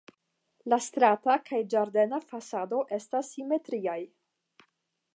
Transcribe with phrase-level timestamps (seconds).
[0.71, 3.99] La strata kaj ĝardena fasadoj estas simetriaj.